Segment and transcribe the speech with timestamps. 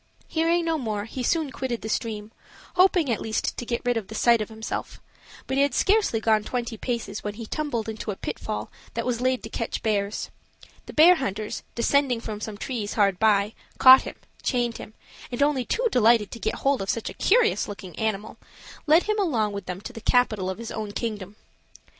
[0.27, 2.31] Hearing no more, he soon quitted the stream,
[2.73, 4.99] hoping at least to get rid of the sight of himself;
[5.45, 9.21] but he had scarcely gone twenty paces when he tumbled into a pitfall that was
[9.21, 10.31] laid to catch bears;
[10.87, 14.95] the bear hunters, descending from some trees hard by, caught him, chained him,
[15.31, 18.37] and only too delighted to get hold of such a curious looking animal,
[18.87, 21.35] led him along with them to the capital of his own kingdom.